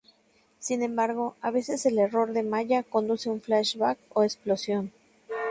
[0.57, 4.91] Sin embargo, a veces el error de malla, conduce a un flash-back o explosión.